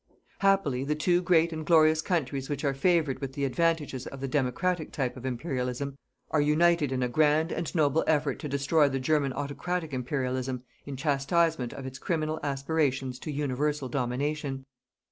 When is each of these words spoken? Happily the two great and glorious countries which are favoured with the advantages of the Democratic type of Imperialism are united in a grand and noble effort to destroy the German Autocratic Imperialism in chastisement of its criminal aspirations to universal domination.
Happily 0.39 0.83
the 0.83 0.95
two 0.95 1.21
great 1.21 1.53
and 1.53 1.63
glorious 1.63 2.01
countries 2.01 2.49
which 2.49 2.63
are 2.65 2.73
favoured 2.73 3.21
with 3.21 3.33
the 3.33 3.45
advantages 3.45 4.07
of 4.07 4.19
the 4.19 4.27
Democratic 4.27 4.91
type 4.91 5.15
of 5.15 5.27
Imperialism 5.27 5.95
are 6.31 6.41
united 6.41 6.91
in 6.91 7.03
a 7.03 7.07
grand 7.07 7.51
and 7.51 7.75
noble 7.75 8.03
effort 8.07 8.39
to 8.39 8.49
destroy 8.49 8.89
the 8.89 8.99
German 8.99 9.31
Autocratic 9.31 9.93
Imperialism 9.93 10.63
in 10.87 10.97
chastisement 10.97 11.71
of 11.71 11.85
its 11.85 11.99
criminal 11.99 12.39
aspirations 12.41 13.19
to 13.19 13.31
universal 13.31 13.87
domination. 13.89 14.65